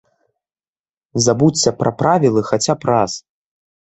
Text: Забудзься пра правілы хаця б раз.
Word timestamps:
Забудзься 1.27 1.71
пра 1.81 1.91
правілы 2.03 2.41
хаця 2.51 2.73
б 2.83 2.91
раз. 2.93 3.11